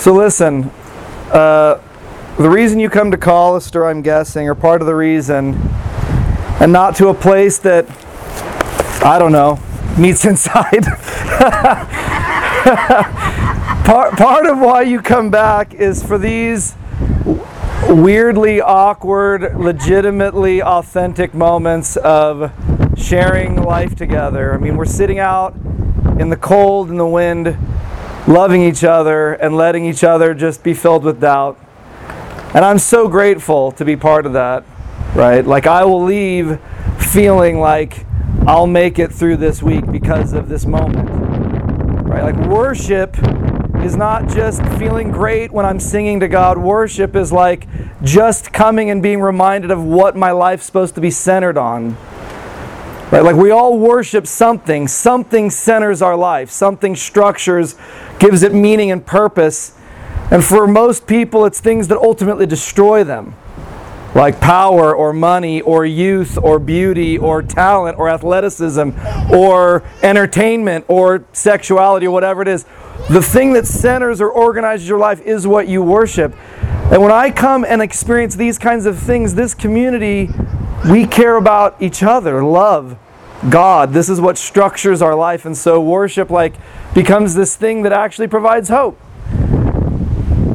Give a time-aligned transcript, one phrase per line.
[0.00, 0.70] So listen,
[1.30, 1.78] uh,
[2.38, 5.54] the reason you come to Collister, I'm guessing, or part of the reason,
[6.58, 7.84] and not to a place that
[9.04, 9.60] I don't know
[9.98, 10.84] meets inside.
[13.84, 16.74] part part of why you come back is for these
[17.86, 22.50] weirdly awkward, legitimately authentic moments of
[22.96, 24.54] sharing life together.
[24.54, 25.54] I mean, we're sitting out
[26.18, 27.58] in the cold and the wind,
[28.26, 31.58] loving each other and letting each other just be filled with doubt.
[32.54, 34.64] And I'm so grateful to be part of that,
[35.14, 35.44] right?
[35.44, 36.58] Like, I will leave
[36.98, 38.04] feeling like
[38.46, 41.08] I'll make it through this week because of this moment,
[42.06, 42.22] right?
[42.22, 43.16] Like, worship
[43.84, 46.58] is not just feeling great when I'm singing to God.
[46.58, 47.66] Worship is like
[48.02, 51.96] just coming and being reminded of what my life's supposed to be centered on.
[53.10, 53.24] Right?
[53.24, 54.86] Like we all worship something.
[54.86, 56.50] Something centers our life.
[56.50, 57.74] Something structures,
[58.18, 59.76] gives it meaning and purpose.
[60.30, 63.34] And for most people, it's things that ultimately destroy them.
[64.14, 68.90] Like power or money or youth or beauty or talent or athleticism
[69.32, 72.64] or entertainment or sexuality or whatever it is.
[73.08, 76.34] The thing that centers or organizes your life is what you worship.
[76.92, 80.28] And when I come and experience these kinds of things, this community,
[80.88, 82.96] we care about each other, love
[83.48, 83.92] God.
[83.92, 85.44] This is what structures our life.
[85.44, 86.54] And so worship like
[86.94, 88.98] becomes this thing that actually provides hope.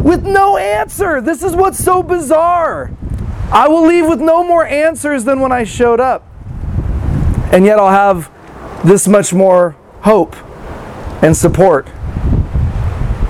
[0.03, 1.19] With no answer.
[1.19, 2.91] This is what's so bizarre.
[3.51, 6.27] I will leave with no more answers than when I showed up.
[7.51, 8.31] And yet I'll have
[8.85, 10.35] this much more hope
[11.23, 11.87] and support.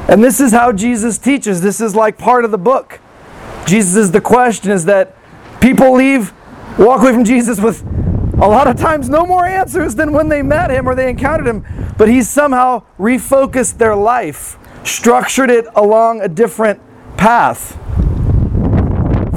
[0.09, 1.61] And this is how Jesus teaches.
[1.61, 2.99] This is like part of the book.
[3.65, 5.15] Jesus is the question is that
[5.61, 6.33] people leave,
[6.77, 7.83] walk away from Jesus with
[8.35, 11.47] a lot of times no more answers than when they met him or they encountered
[11.47, 11.65] him.
[11.97, 16.81] But he's somehow refocused their life, structured it along a different
[17.17, 17.77] path,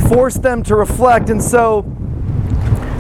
[0.09, 1.31] forced them to reflect.
[1.31, 1.85] And so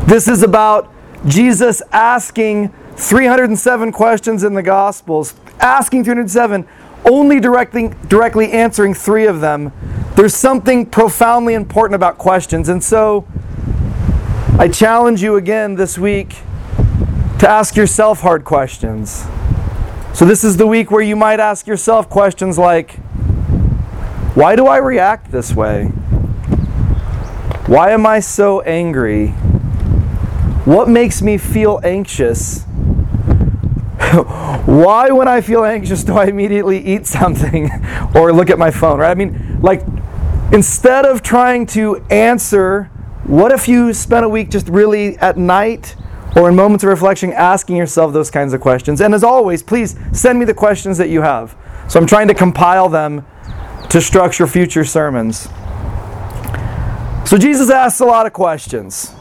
[0.07, 0.93] this is about
[1.27, 6.67] Jesus asking 307 questions in the Gospels, asking 307
[7.05, 9.73] only directly, directly answering three of them,
[10.15, 12.69] there's something profoundly important about questions.
[12.69, 13.27] And so
[14.57, 16.37] I challenge you again this week
[17.39, 19.25] to ask yourself hard questions.
[20.15, 22.93] So this is the week where you might ask yourself questions like
[24.35, 25.87] Why do I react this way?
[27.67, 29.29] Why am I so angry?
[30.65, 32.65] What makes me feel anxious?
[34.69, 37.71] why when I feel anxious do I immediately eat something
[38.15, 39.11] or look at my phone, right?
[39.11, 39.83] I mean, like
[40.53, 42.91] instead of trying to answer,
[43.29, 45.95] what if you spent a week just really at night
[46.35, 49.03] or in moments of reflection asking yourself those kinds of questions?
[49.03, 51.55] And as always, please send me the questions that you have.
[51.89, 53.27] So I'm trying to compile them
[53.91, 55.49] to structure future sermons.
[57.29, 59.15] So Jesus asks a lot of questions.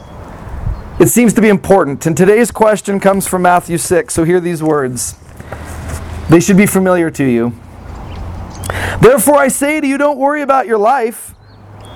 [0.98, 2.06] It seems to be important.
[2.06, 4.14] And today's question comes from Matthew 6.
[4.14, 5.16] So hear these words.
[6.30, 7.52] They should be familiar to you.
[9.02, 11.34] Therefore, I say to you, don't worry about your life,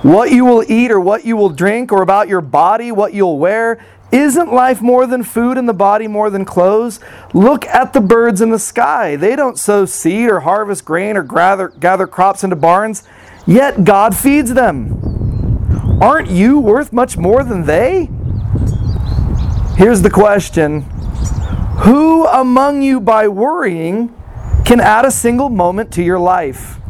[0.02, 3.38] what you will eat or what you will drink, or about your body, what you'll
[3.38, 3.84] wear.
[4.12, 7.00] Isn't life more than food and the body more than clothes?
[7.32, 9.16] Look at the birds in the sky.
[9.16, 13.04] They don't sow seed or harvest grain or gather, gather crops into barns,
[13.46, 15.98] yet God feeds them.
[16.02, 18.10] Aren't you worth much more than they?
[19.76, 20.82] Here's the question
[21.84, 24.12] Who among you, by worrying,
[24.66, 26.81] can add a single moment to your life?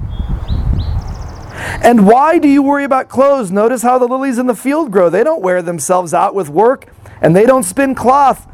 [1.82, 3.50] And why do you worry about clothes?
[3.50, 5.10] Notice how the lilies in the field grow.
[5.10, 6.86] They don't wear themselves out with work,
[7.20, 8.46] and they don't spin cloth.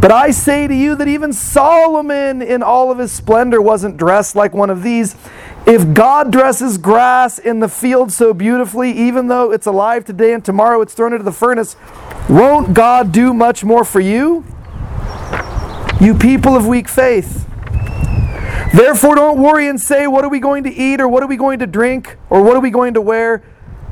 [0.00, 4.36] But I say to you that even Solomon, in all of his splendor, wasn't dressed
[4.36, 5.16] like one of these.
[5.66, 10.44] If God dresses grass in the field so beautifully, even though it's alive today and
[10.44, 11.76] tomorrow it's thrown into the furnace,
[12.28, 14.44] won't God do much more for you?
[16.00, 17.49] You people of weak faith.
[18.72, 21.36] Therefore, don't worry and say, What are we going to eat, or what are we
[21.36, 23.42] going to drink, or what are we going to wear?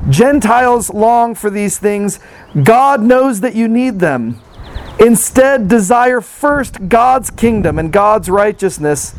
[0.09, 2.19] Gentiles long for these things.
[2.63, 4.39] God knows that you need them.
[4.99, 9.15] Instead, desire first God's kingdom and God's righteousness,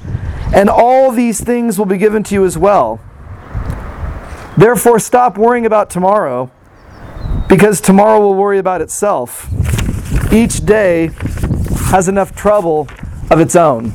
[0.55, 3.01] and all these things will be given to you as well.
[4.57, 6.51] Therefore, stop worrying about tomorrow
[7.49, 9.49] because tomorrow will worry about itself.
[10.33, 11.11] Each day
[11.91, 12.89] has enough trouble
[13.31, 13.93] of its own.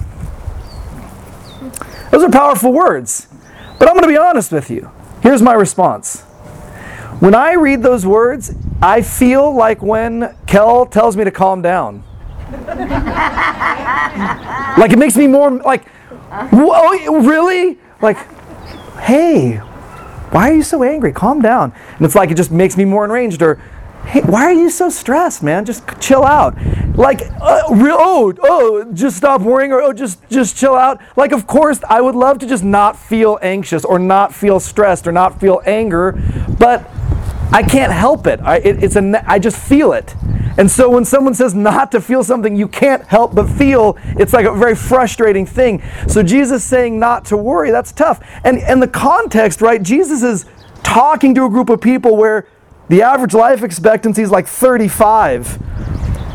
[2.12, 3.28] Those are powerful words,
[3.80, 4.92] but I'm going to be honest with you.
[5.22, 6.22] Here's my response.
[7.19, 12.04] When I read those words, I feel like when Kel tells me to calm down.
[14.78, 17.80] like it makes me more like, whoa, oh, really?
[18.02, 18.18] Like,
[19.00, 19.58] hey,
[20.31, 21.13] why are you so angry?
[21.13, 21.74] Calm down.
[21.98, 23.42] And it's like it just makes me more enraged.
[23.42, 23.62] Or,
[24.06, 25.66] hey, why are you so stressed, man?
[25.66, 26.56] Just chill out.
[26.96, 31.02] Like, uh, real, oh, oh, just stop worrying, or oh, just just chill out.
[31.16, 35.07] Like, of course, I would love to just not feel anxious, or not feel stressed,
[35.07, 36.13] or not feel anger,
[36.57, 36.90] but
[37.52, 38.40] I can't help it.
[38.42, 40.16] I, it, it's a, I just feel it.
[40.58, 44.31] And so when someone says not to feel something you can't help but feel, it's
[44.31, 45.84] like a very frustrating thing.
[46.08, 48.25] So Jesus saying not to worry, that's tough.
[48.44, 49.81] And and the context, right?
[49.84, 50.46] Jesus is
[50.84, 52.48] talking to a group of people where
[52.90, 55.60] the average life expectancy is like 35.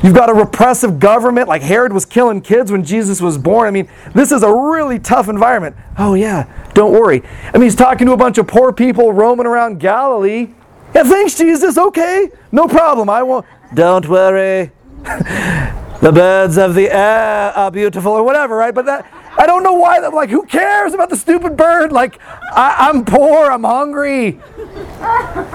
[0.02, 3.68] You've got a repressive government, like Herod was killing kids when Jesus was born.
[3.68, 5.76] I mean, this is a really tough environment.
[5.98, 7.22] Oh, yeah, don't worry.
[7.52, 10.48] I mean, he's talking to a bunch of poor people roaming around Galilee.
[10.94, 11.76] Yeah, thanks, Jesus.
[11.76, 13.10] Okay, no problem.
[13.10, 13.44] I won't.
[13.74, 14.72] Don't worry.
[15.02, 18.74] the birds of the air are beautiful, or whatever, right?
[18.74, 19.06] But that.
[19.38, 19.98] I don't know why.
[19.98, 21.92] Like, who cares about the stupid bird?
[21.92, 23.50] Like, I, I'm poor.
[23.50, 24.40] I'm hungry.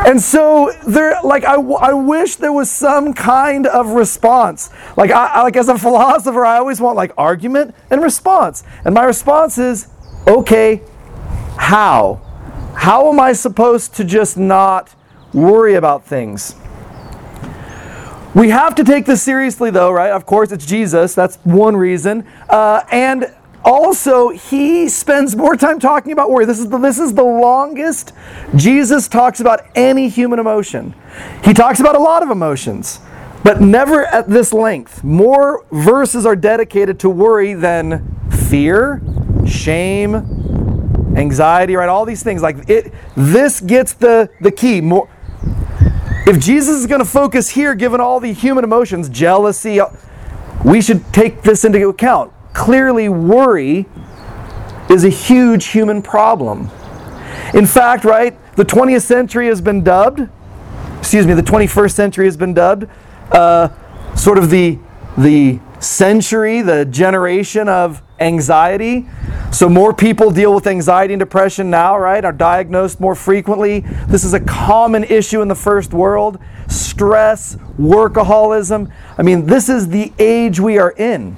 [0.06, 4.70] And so there, like, I, I wish there was some kind of response.
[4.96, 8.64] Like, I, like as a philosopher, I always want like argument and response.
[8.84, 9.88] And my response is,
[10.28, 10.82] okay,
[11.58, 12.22] how?
[12.76, 14.94] How am I supposed to just not
[15.34, 16.56] worry about things?
[18.36, 20.12] We have to take this seriously, though, right?
[20.12, 21.16] Of course, it's Jesus.
[21.16, 22.28] That's one reason.
[22.50, 23.34] Uh, and
[23.66, 26.46] also, he spends more time talking about worry.
[26.46, 28.14] This is, the, this is the longest
[28.56, 30.94] Jesus talks about any human emotion.
[31.44, 33.00] He talks about a lot of emotions,
[33.44, 35.04] but never at this length.
[35.04, 39.02] More verses are dedicated to worry than fear,
[39.48, 40.14] shame,
[41.18, 41.90] anxiety, right?
[41.90, 42.44] All these things.
[42.44, 44.80] Like it this gets the, the key.
[44.80, 45.10] More
[46.28, 49.80] if Jesus is going to focus here, given all the human emotions, jealousy,
[50.64, 52.32] we should take this into account.
[52.56, 53.86] Clearly, worry
[54.90, 56.72] is a huge human problem.
[57.54, 60.28] In fact, right, the 20th century has been dubbed,
[60.98, 62.88] excuse me, the 21st century has been dubbed
[63.32, 63.68] uh,
[64.16, 64.80] sort of the,
[65.18, 69.06] the century, the generation of anxiety.
[69.52, 72.24] So, more people deal with anxiety and depression now, right?
[72.24, 73.82] Are diagnosed more frequently.
[74.08, 76.40] This is a common issue in the first world.
[76.70, 78.92] Stress, workaholism.
[79.18, 81.36] I mean, this is the age we are in.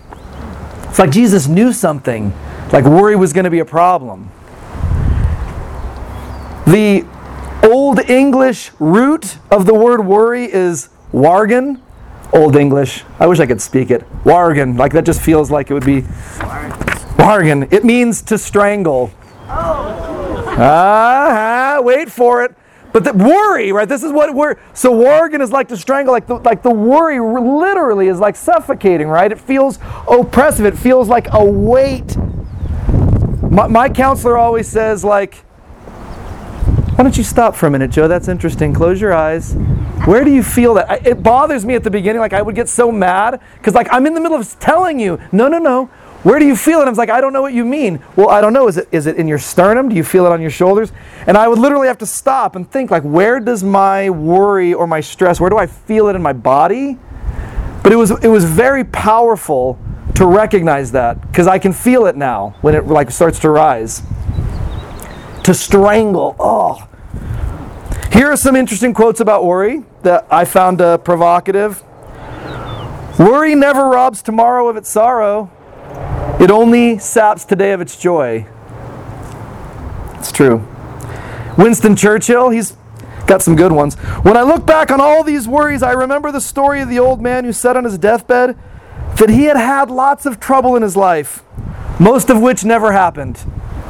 [0.98, 2.34] It's like Jesus knew something,
[2.74, 4.32] like worry was going to be a problem.
[6.66, 7.06] The
[7.62, 11.80] Old English root of the word worry is wargan,
[12.34, 13.04] Old English.
[13.20, 14.10] I wish I could speak it.
[14.24, 14.76] Wargan.
[14.76, 16.02] Like that just feels like it would be.
[17.22, 17.72] Wargan.
[17.72, 19.12] It means to strangle.
[19.48, 20.56] Oh.
[20.58, 22.56] Ah, wait for it.
[22.94, 23.88] But the worry, right?
[23.88, 24.56] This is what we're.
[24.74, 26.14] So wargan is like to strangle.
[26.14, 29.32] Like the, like the worry literally is like suffocating, right?
[29.32, 29.80] It feels
[30.10, 30.66] oppressive.
[30.66, 32.18] It feels like a weight.
[33.50, 35.44] My, my counselor always says like
[36.98, 38.08] why don't you stop for a minute, Joe?
[38.08, 38.74] That's interesting.
[38.74, 39.54] Close your eyes.
[40.06, 41.06] Where do you feel that?
[41.06, 42.20] It bothers me at the beginning.
[42.22, 45.20] Like I would get so mad because like I'm in the middle of telling you,
[45.32, 45.92] no, no, no.
[46.24, 46.86] Where do you feel it?
[46.86, 48.04] I was like, I don't know what you mean.
[48.16, 48.68] Well, I don't know.
[48.68, 49.90] Is it is it in your sternum?
[49.90, 50.92] Do you feel it on your shoulders?
[51.26, 54.88] And I would literally have to stop and think like, where does my worry or
[54.88, 55.40] my stress?
[55.40, 56.98] Where do I feel it in my body?
[57.84, 59.80] But it was it was very powerful
[60.16, 64.02] to recognize that because I can feel it now when it like starts to rise.
[65.44, 66.36] To strangle.
[66.40, 66.88] Oh,
[68.12, 71.84] here are some interesting quotes about worry that I found uh, provocative.
[73.20, 75.52] Worry never robs tomorrow of its sorrow,
[76.40, 78.46] it only saps today of its joy.
[80.16, 80.68] It's true.
[81.58, 82.76] Winston Churchill, he's
[83.26, 83.96] got some good ones.
[84.24, 87.22] When I look back on all these worries, I remember the story of the old
[87.22, 88.58] man who said on his deathbed
[89.18, 91.44] that he had had lots of trouble in his life,
[92.00, 93.44] most of which never happened.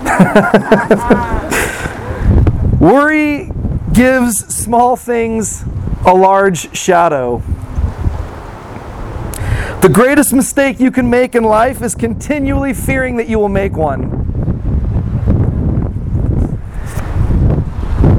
[2.80, 3.52] Worry
[3.92, 5.64] gives small things
[6.06, 7.42] a large shadow.
[9.82, 13.74] The greatest mistake you can make in life is continually fearing that you will make
[13.74, 14.28] one.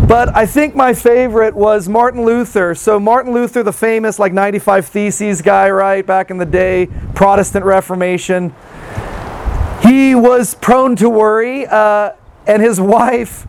[0.08, 2.74] But I think my favorite was Martin Luther.
[2.74, 7.66] So, Martin Luther, the famous, like 95 Theses guy, right, back in the day, Protestant
[7.66, 8.54] Reformation,
[9.82, 12.12] he was prone to worry, uh,
[12.46, 13.46] and his wife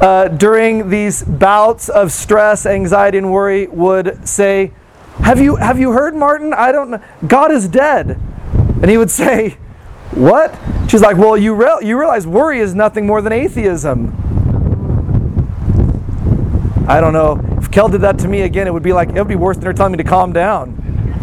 [0.00, 4.72] uh, during these bouts of stress, anxiety, and worry would say,
[5.20, 6.52] have you, have you heard, Martin?
[6.52, 7.02] I don't know.
[7.26, 8.18] God is dead.
[8.80, 9.58] And he would say,
[10.12, 10.58] What?
[10.88, 14.14] She's like, Well, you, re- you realize worry is nothing more than atheism.
[16.88, 17.38] I don't know.
[17.58, 19.58] If Kel did that to me again, it would be like, it would be worse
[19.58, 20.74] than her telling me to calm down.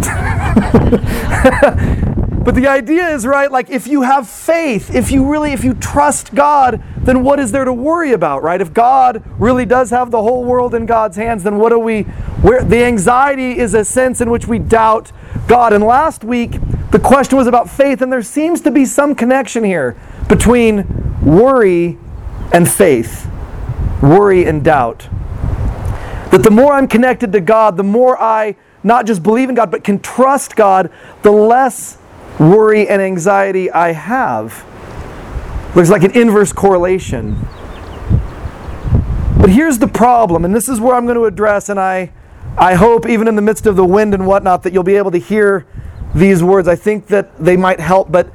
[2.46, 5.74] but the idea is, right, like if you have faith, if you really, if you
[5.74, 8.59] trust God, then what is there to worry about, right?
[8.59, 12.03] If God really does have the whole world in God's hands, then what are we
[12.41, 15.12] where the anxiety is a sense in which we doubt
[15.47, 15.74] God.
[15.74, 16.59] And last week
[16.91, 19.95] the question was about faith and there seems to be some connection here
[20.27, 20.85] between
[21.24, 21.97] worry
[22.51, 23.29] and faith.
[24.01, 25.07] Worry and doubt.
[26.31, 29.71] That the more I'm connected to God, the more I not just believe in God,
[29.71, 30.91] but can trust God,
[31.24, 31.97] the less
[32.39, 34.63] worry and anxiety I have.
[35.75, 37.38] Looks like an inverse correlation.
[39.38, 42.13] But here's the problem, and this is where I'm going to address, and I,
[42.58, 45.12] I hope, even in the midst of the wind and whatnot, that you'll be able
[45.12, 45.67] to hear
[46.15, 46.70] these words.
[46.70, 48.32] I think that they might help, but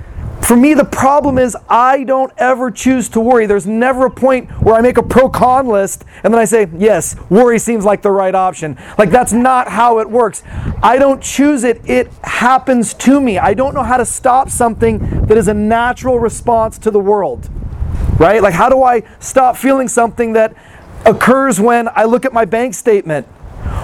[0.50, 3.46] for me, the problem is I don't ever choose to worry.
[3.46, 6.66] There's never a point where I make a pro con list and then I say,
[6.76, 8.76] yes, worry seems like the right option.
[8.98, 10.42] Like, that's not how it works.
[10.82, 13.38] I don't choose it, it happens to me.
[13.38, 17.48] I don't know how to stop something that is a natural response to the world,
[18.18, 18.42] right?
[18.42, 20.56] Like, how do I stop feeling something that
[21.06, 23.28] occurs when I look at my bank statement?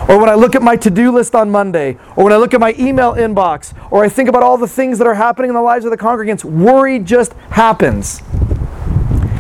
[0.08, 2.54] Or when I look at my to do list on Monday, or when I look
[2.54, 5.54] at my email inbox, or I think about all the things that are happening in
[5.54, 8.22] the lives of the congregants, worry just happens.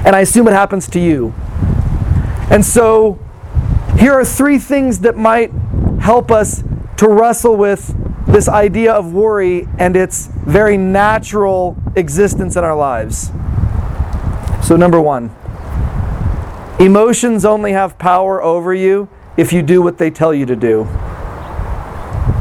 [0.04, 1.34] And I assume it happens to you.
[2.50, 3.18] And so,
[3.98, 5.50] here are three things that might
[6.00, 6.62] help us
[6.96, 7.94] to wrestle with
[8.26, 13.30] this idea of worry and its very natural existence in our lives.
[14.62, 15.34] So, number one,
[16.80, 20.88] emotions only have power over you if you do what they tell you to do.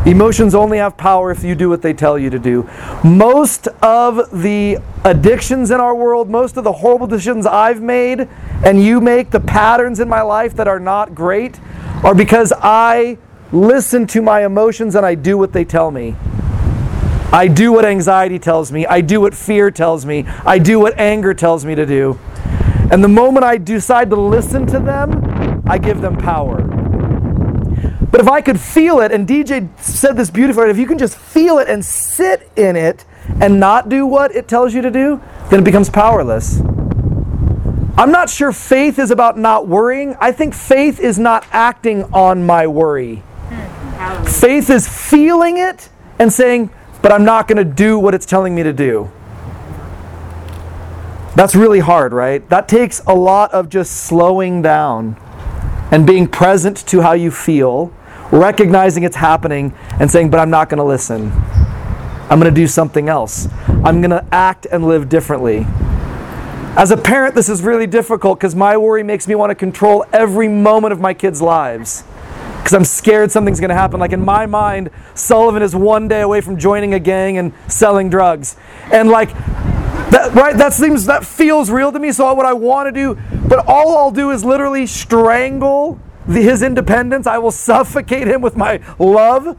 [0.06, 2.70] Emotions only have power if you do what they tell you to do.
[3.04, 8.28] Most of the addictions in our world, most of the horrible decisions I've made
[8.64, 11.60] and you make, the patterns in my life that are not great,
[12.04, 13.18] are because I
[13.52, 16.16] listen to my emotions and I do what they tell me.
[17.32, 18.86] I do what anxiety tells me.
[18.86, 20.26] I do what fear tells me.
[20.46, 22.20] I do what anger tells me to do.
[22.92, 26.75] And the moment I decide to listen to them, I give them power.
[28.16, 31.18] But if I could feel it, and DJ said this beautifully, if you can just
[31.18, 33.04] feel it and sit in it
[33.42, 35.20] and not do what it tells you to do,
[35.50, 36.62] then it becomes powerless.
[37.98, 40.16] I'm not sure faith is about not worrying.
[40.22, 43.22] I think faith is not acting on my worry.
[44.26, 46.70] Faith is feeling it and saying,
[47.02, 49.12] but I'm not going to do what it's telling me to do.
[51.36, 52.48] That's really hard, right?
[52.48, 55.18] That takes a lot of just slowing down
[55.92, 57.92] and being present to how you feel
[58.36, 61.32] recognizing it's happening and saying, but I'm not going to listen.
[62.30, 63.48] I'm going to do something else.
[63.68, 65.66] I'm going to act and live differently.
[66.78, 70.06] As a parent, this is really difficult because my worry makes me want to control
[70.12, 72.04] every moment of my kids' lives.
[72.58, 74.00] Because I'm scared something's going to happen.
[74.00, 78.10] Like in my mind, Sullivan is one day away from joining a gang and selling
[78.10, 78.58] drugs.
[78.92, 79.30] And like,
[80.10, 82.12] that, right, that seems, that feels real to me.
[82.12, 87.28] So what I want to do, but all I'll do is literally strangle his independence.
[87.28, 89.58] I will suffocate him with my love.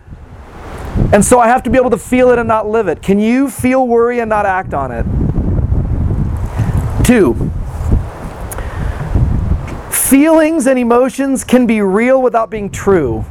[1.12, 3.02] And so I have to be able to feel it and not live it.
[3.02, 5.06] Can you feel worry and not act on it?
[7.04, 7.34] Two,
[9.90, 13.24] feelings and emotions can be real without being true.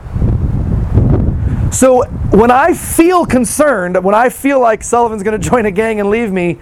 [1.71, 5.99] So when I feel concerned, when I feel like Sullivan's going to join a gang
[5.99, 6.59] and leave me,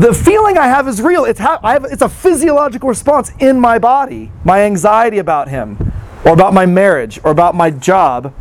[0.00, 1.24] the feeling I have is real.
[1.24, 4.30] It's, ha- have, it's a physiological response in my body.
[4.44, 5.92] My anxiety about him,
[6.24, 8.34] or about my marriage, or about my job.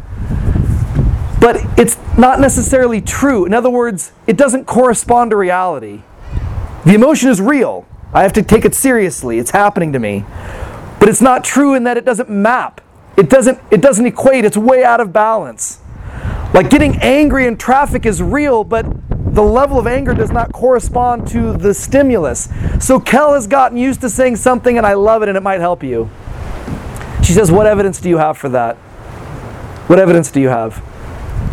[1.40, 3.46] But it's not necessarily true.
[3.46, 6.02] In other words, it doesn't correspond to reality.
[6.86, 7.88] The emotion is real.
[8.14, 9.40] I have to take it seriously.
[9.40, 10.26] It's happening to me.
[11.00, 12.82] But it's not true in that it doesn't map.
[13.18, 14.44] It doesn't it doesn't equate.
[14.44, 15.80] It's way out of balance.
[16.54, 18.86] Like getting angry in traffic is real, but
[19.36, 22.48] the level of anger does not correspond to the stimulus.
[22.80, 25.60] So Kel has gotten used to saying something, and I love it, and it might
[25.60, 26.10] help you.
[27.22, 28.78] She says, What evidence do you have for that?
[29.88, 30.82] What evidence do you have?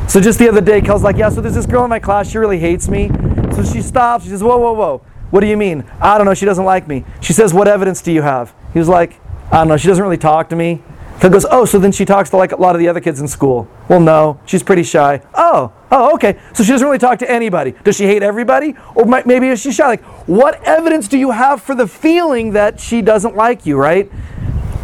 [0.08, 2.30] So just the other day, Kel's like, Yeah, so there's this girl in my class,
[2.30, 3.10] she really hates me.
[3.52, 4.98] So she stops, she says, Whoa, whoa, whoa.
[5.30, 5.84] What do you mean?
[6.00, 7.04] I don't know, she doesn't like me.
[7.20, 8.54] She says, What evidence do you have?
[8.72, 9.18] He was like,
[9.50, 10.82] I don't know, she doesn't really talk to me.
[11.22, 13.20] Phil goes, oh, so then she talks to like a lot of the other kids
[13.20, 13.68] in school.
[13.88, 15.22] Well, no, she's pretty shy.
[15.34, 16.36] Oh, oh, okay.
[16.52, 17.76] So she doesn't really talk to anybody.
[17.84, 18.74] Does she hate everybody?
[18.96, 19.86] Or might, maybe is she shy?
[19.86, 24.10] Like, what evidence do you have for the feeling that she doesn't like you, right?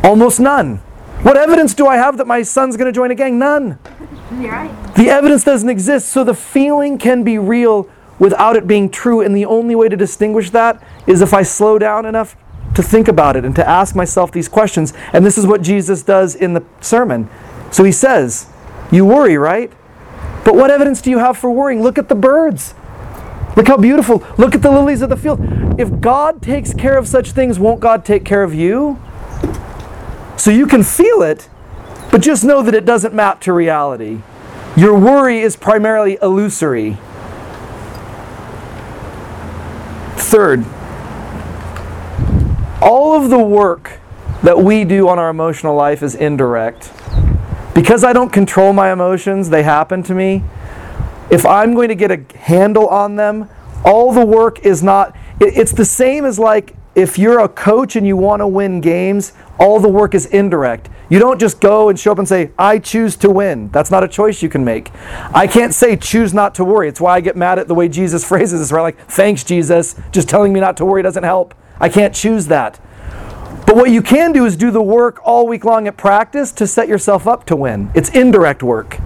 [0.05, 0.77] Almost none.
[1.25, 3.41] What evidence do I have that my son's going to join a gang?
[3.41, 3.77] None.
[4.39, 4.95] You're right.
[4.95, 7.91] The evidence doesn't exist, so the feeling can be real
[8.21, 11.81] without it being true, and the only way to distinguish that is if I slow
[11.81, 12.37] down enough
[12.79, 14.93] to think about it and to ask myself these questions.
[15.13, 17.29] And this is what Jesus does in the sermon.
[17.73, 18.47] So he says,
[18.93, 19.73] You worry, right?
[20.45, 21.83] But what evidence do you have for worrying?
[21.83, 22.75] Look at the birds.
[23.57, 24.25] Look how beautiful.
[24.39, 25.41] Look at the lilies of the field.
[25.77, 29.03] If God takes care of such things, won't God take care of you?
[30.37, 31.49] So you can feel it,
[32.13, 34.21] but just know that it doesn't map to reality.
[34.77, 36.97] Your worry is primarily illusory.
[40.17, 40.65] Third,
[42.81, 43.99] all of the work
[44.43, 46.93] that we do on our emotional life is indirect.
[47.75, 50.43] Because I don't control my emotions, they happen to me.
[51.31, 53.49] If I'm going to get a handle on them,
[53.85, 58.07] all the work is not, it's the same as like if you're a coach and
[58.07, 60.89] you want to win games, all the work is indirect.
[61.09, 63.69] You don't just go and show up and say, I choose to win.
[63.71, 64.91] That's not a choice you can make.
[65.33, 66.89] I can't say, choose not to worry.
[66.89, 68.83] It's why I get mad at the way Jesus phrases this, right?
[68.83, 69.95] Like, thanks, Jesus.
[70.11, 71.55] Just telling me not to worry doesn't help.
[71.81, 72.81] I can't choose that.
[73.67, 76.67] But what you can do is do the work all week long at practice to
[76.67, 77.91] set yourself up to win.
[77.95, 78.99] It's indirect work.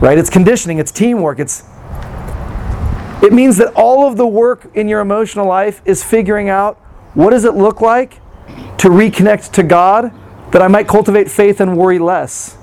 [0.00, 0.18] Right?
[0.18, 1.64] It's conditioning, it's teamwork, it's
[3.22, 6.76] it means that all of the work in your emotional life is figuring out
[7.14, 8.20] what does it look like
[8.76, 10.12] to reconnect to God
[10.52, 12.58] that I might cultivate faith and worry less.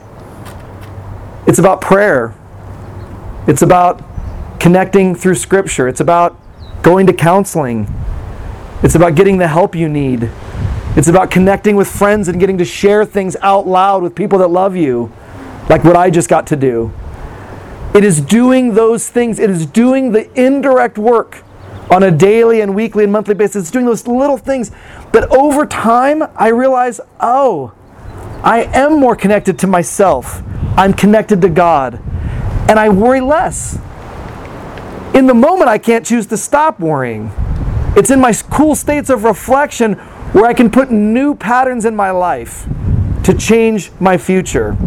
[1.47, 2.35] It's about prayer.
[3.47, 4.03] It's about
[4.59, 5.87] connecting through scripture.
[5.87, 6.39] It's about
[6.83, 7.87] going to counseling.
[8.83, 10.29] It's about getting the help you need.
[10.95, 14.47] It's about connecting with friends and getting to share things out loud with people that
[14.47, 15.11] love you,
[15.69, 16.91] like what I just got to do.
[17.93, 21.43] It is doing those things, it is doing the indirect work
[21.91, 23.63] on a daily and weekly and monthly basis.
[23.63, 24.71] It's doing those little things.
[25.11, 27.73] But over time, I realize, oh,
[28.43, 30.41] I am more connected to myself.
[30.77, 32.01] I'm connected to God.
[32.69, 33.77] And I worry less.
[35.13, 37.31] In the moment, I can't choose to stop worrying.
[37.95, 39.93] It's in my cool states of reflection
[40.33, 42.65] where I can put new patterns in my life
[43.23, 44.77] to change my future.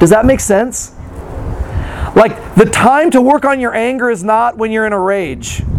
[0.00, 0.92] Does that make sense?
[2.16, 5.62] Like, the time to work on your anger is not when you're in a rage.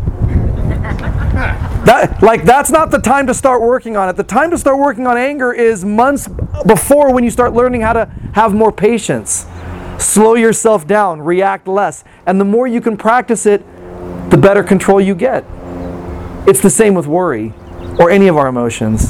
[1.86, 4.16] That, like that's not the time to start working on it.
[4.16, 6.28] The time to start working on anger is months
[6.66, 9.46] before when you start learning how to have more patience.
[10.00, 12.04] Slow yourself down, react less.
[12.26, 13.64] And the more you can practice it,
[14.32, 15.46] the better control you get.
[16.48, 17.54] It's the same with worry
[18.00, 19.10] or any of our emotions.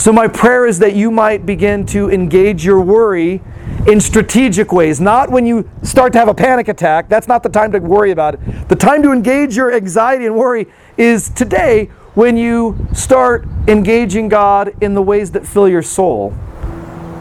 [0.00, 3.40] So, my prayer is that you might begin to engage your worry
[3.86, 7.08] in strategic ways, not when you start to have a panic attack.
[7.08, 8.68] That's not the time to worry about it.
[8.68, 14.72] The time to engage your anxiety and worry is today when you start engaging God
[14.80, 16.32] in the ways that fill your soul,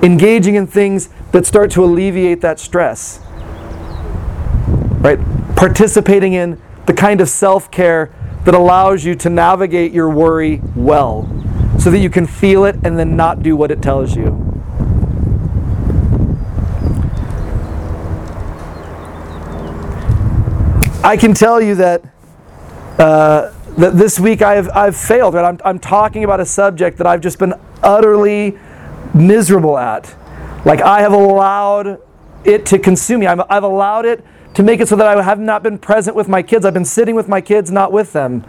[0.01, 3.19] engaging in things that start to alleviate that stress.
[4.99, 5.19] Right?
[5.55, 8.11] Participating in the kind of self care
[8.45, 11.29] that allows you to navigate your worry well
[11.79, 14.39] so that you can feel it and then not do what it tells you.
[21.03, 22.01] I can tell you that
[22.97, 25.33] uh, that this week I've, I've failed.
[25.33, 25.45] Right?
[25.45, 28.57] I'm, I'm talking about a subject that I've just been utterly
[29.13, 30.15] miserable at.
[30.65, 31.99] Like I have allowed
[32.45, 33.27] it to consume me.
[33.27, 34.23] I've, I've allowed it
[34.55, 36.65] to make it so that I have not been present with my kids.
[36.65, 38.45] I've been sitting with my kids, not with them.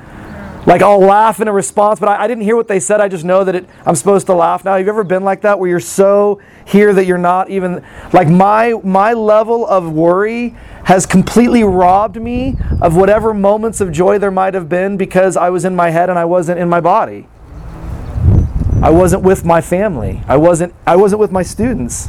[0.67, 3.01] Like I'll laugh in a response, but I, I, didn't hear what they said.
[3.01, 4.77] I just know that it, I'm supposed to laugh now.
[4.77, 8.29] Have you ever been like that, where you're so here that you're not even like
[8.29, 14.31] my my level of worry has completely robbed me of whatever moments of joy there
[14.31, 17.29] might have been because I was in my head and I wasn't in my body.
[18.83, 20.23] I wasn't with my family.
[20.27, 22.09] I wasn't I wasn't with my students.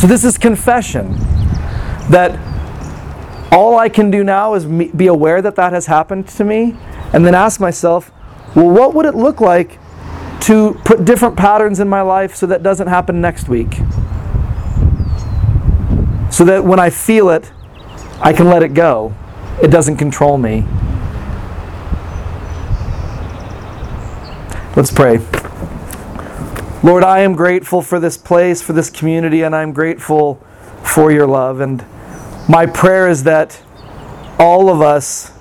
[0.00, 1.27] So this is confession
[2.10, 2.38] that
[3.52, 6.76] all I can do now is be aware that that has happened to me
[7.12, 8.10] and then ask myself,
[8.54, 9.78] well, what would it look like
[10.40, 13.74] to put different patterns in my life so that doesn't happen next week?
[16.30, 17.50] So that when I feel it,
[18.20, 19.14] I can let it go.
[19.62, 20.64] It doesn't control me.
[24.76, 25.18] Let's pray.
[26.82, 30.36] Lord, I am grateful for this place, for this community, and I'm grateful
[30.84, 31.60] for your love.
[31.60, 31.84] And
[32.48, 33.62] my prayer is that
[34.38, 35.32] all of us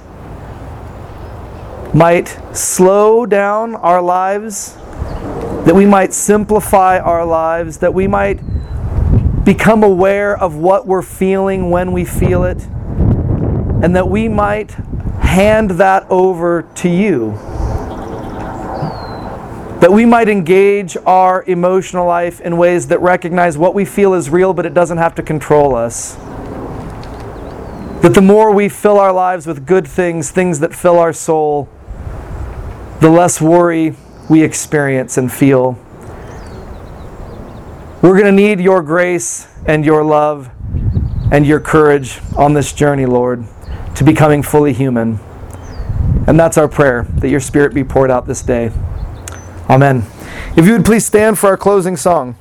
[1.93, 4.75] might slow down our lives,
[5.65, 8.41] that we might simplify our lives, that we might
[9.45, 14.71] become aware of what we're feeling when we feel it, and that we might
[15.21, 17.31] hand that over to you.
[19.79, 24.29] That we might engage our emotional life in ways that recognize what we feel is
[24.29, 26.17] real, but it doesn't have to control us.
[28.07, 31.67] That the more we fill our lives with good things, things that fill our soul,
[33.01, 33.97] the less worry
[34.29, 35.77] we experience and feel.
[38.01, 40.49] We're going to need your grace and your love
[41.33, 43.43] and your courage on this journey, Lord,
[43.95, 45.19] to becoming fully human.
[46.27, 48.71] And that's our prayer, that your Spirit be poured out this day.
[49.69, 50.05] Amen.
[50.55, 52.37] If you would please stand for our closing song.